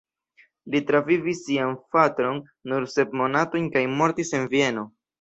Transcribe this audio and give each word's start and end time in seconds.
Li 0.75 0.79
travivis 0.87 1.43
sian 1.49 1.77
fraton 1.91 2.41
nur 2.73 2.91
sep 2.97 3.17
monatojn 3.25 3.73
kaj 3.79 3.89
mortis 4.01 4.39
en 4.41 4.53
Vieno. 4.57 4.93